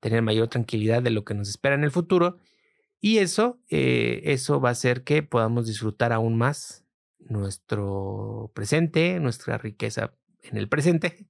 [0.00, 2.36] tener mayor tranquilidad de lo que nos espera en el futuro
[3.00, 6.84] y eso, eh, eso va a hacer que podamos disfrutar aún más
[7.18, 11.26] nuestro presente, nuestra riqueza en el presente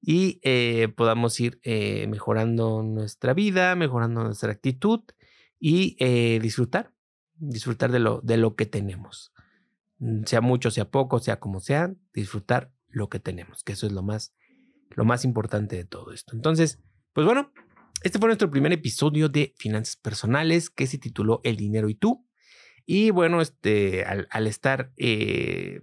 [0.00, 1.60] y eh, podamos ir
[2.08, 5.00] mejorando nuestra vida, mejorando nuestra actitud
[5.60, 5.96] y
[6.38, 6.92] disfrutar,
[7.34, 9.32] disfrutar de lo, de lo que tenemos.
[9.98, 13.92] Mm, sea mucho, sea poco, sea como sea, disfrutar lo que tenemos, que eso es
[13.92, 14.32] lo más
[14.90, 16.34] lo más importante de todo esto.
[16.34, 16.78] Entonces,
[17.12, 17.52] pues bueno,
[18.02, 22.26] este fue nuestro primer episodio de Finanzas Personales que se tituló El dinero y tú.
[22.86, 25.82] Y bueno, este, al, estar eh,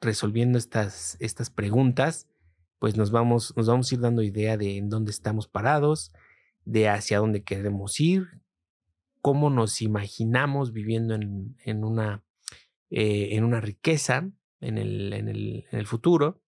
[0.00, 2.28] resolviendo estas, estas preguntas,
[2.78, 6.12] pues nos vamos, nos vamos a ir dando idea de en dónde estamos parados,
[6.64, 8.26] de hacia dónde queremos ir,
[9.22, 12.22] cómo nos imaginamos viviendo en, en una,
[12.90, 16.42] eh, en una riqueza en el, en el, en el futuro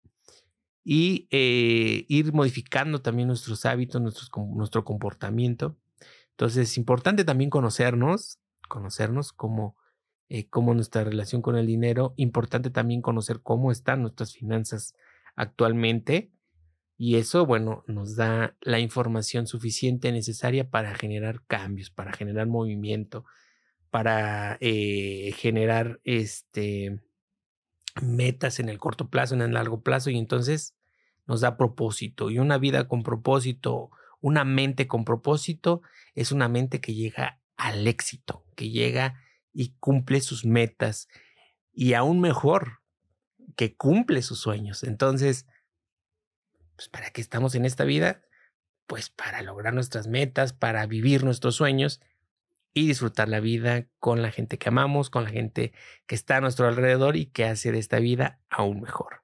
[0.84, 5.76] y eh, ir modificando también nuestros hábitos, nuestros, nuestro comportamiento.
[6.30, 9.76] Entonces es importante también conocernos, conocernos cómo,
[10.28, 14.94] eh, cómo nuestra relación con el dinero, importante también conocer cómo están nuestras finanzas
[15.34, 16.32] actualmente
[16.96, 23.24] y eso, bueno, nos da la información suficiente necesaria para generar cambios, para generar movimiento,
[23.90, 27.00] para eh, generar este,
[28.00, 30.76] metas en el corto plazo, en el largo plazo y entonces
[31.26, 35.82] nos da propósito y una vida con propósito, una mente con propósito
[36.14, 39.20] es una mente que llega al éxito, que llega
[39.52, 41.08] y cumple sus metas
[41.72, 42.80] y aún mejor,
[43.54, 44.84] que cumple sus sueños.
[44.84, 45.46] Entonces,
[46.76, 48.22] pues ¿para qué estamos en esta vida?
[48.86, 52.00] Pues para lograr nuestras metas, para vivir nuestros sueños
[52.74, 55.72] y disfrutar la vida con la gente que amamos, con la gente
[56.06, 59.22] que está a nuestro alrededor y que hace de esta vida aún mejor.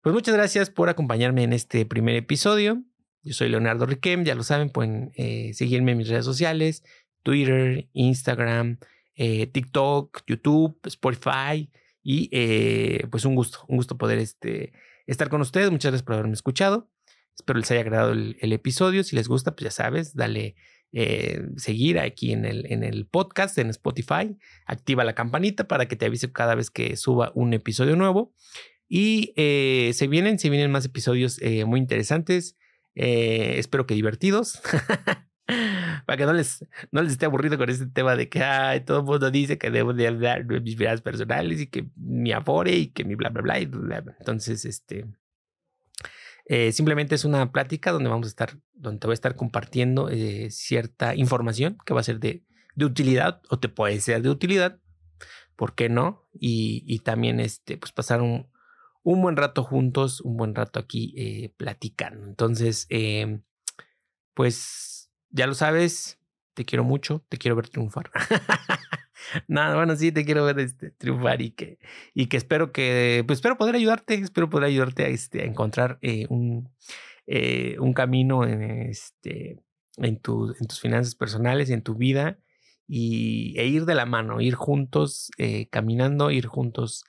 [0.00, 2.82] Pues muchas gracias por acompañarme en este primer episodio.
[3.22, 6.84] Yo soy Leonardo Riquem, ya lo saben, pueden eh, seguirme en mis redes sociales,
[7.22, 8.78] Twitter, Instagram,
[9.14, 11.70] eh, TikTok, YouTube, Spotify
[12.04, 14.72] y eh, pues un gusto, un gusto poder este,
[15.06, 15.70] estar con ustedes.
[15.70, 16.90] Muchas gracias por haberme escuchado.
[17.34, 19.02] Espero les haya agradado el, episodio.
[19.02, 20.54] Si les gusta, pues ya sabes, dale
[20.92, 24.36] eh, seguir aquí en el, podcast, en Spotify.
[24.66, 28.34] Activa la campanita para que te avise cada vez que suba un episodio nuevo.
[28.86, 32.56] Y eh, se vienen, se vienen más episodios muy interesantes.
[32.94, 34.60] espero que divertidos.
[36.06, 38.98] para que no les, no les esté aburrido con este tema de que ay, todo
[38.98, 42.72] el mundo dice que debo de hablar de mis vidas personales y que mi afore
[42.72, 44.00] y que mi bla, bla, bla.
[44.00, 44.16] bla.
[44.18, 45.06] Entonces, este,
[46.46, 50.10] eh, simplemente es una plática donde vamos a estar, donde te voy a estar compartiendo
[50.10, 54.28] eh, cierta información que va a ser de, de, utilidad o te puede ser de
[54.28, 54.78] utilidad,
[55.56, 56.28] ¿por qué no?
[56.34, 58.50] Y, y también este, pues pasar un,
[59.02, 62.26] un, buen rato juntos, un buen rato aquí eh, platicando.
[62.26, 63.42] Entonces, em,
[64.34, 64.93] pues
[65.34, 66.20] ya lo sabes,
[66.54, 68.10] te quiero mucho, te quiero ver triunfar.
[69.48, 71.78] Nada, bueno, sí, te quiero ver este, triunfar y que,
[72.14, 75.98] y que espero que, pues espero poder ayudarte, espero poder ayudarte a, este, a encontrar
[76.02, 76.70] eh, un,
[77.26, 79.60] eh, un camino en, este,
[79.96, 82.38] en, tu, en tus finanzas personales, en tu vida
[82.86, 87.04] y, e ir de la mano, ir juntos eh, caminando, ir juntos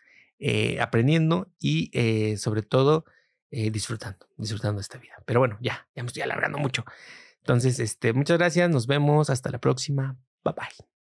[0.80, 1.89] aprendiendo y
[2.38, 3.05] sobre todo
[3.49, 5.15] disfrutando, disfrutando esta vida.
[5.26, 6.84] Pero bueno, ya, ya me estoy alargando mucho.
[7.46, 10.95] Entonces, este, muchas gracias, nos vemos, hasta la próxima, bye bye.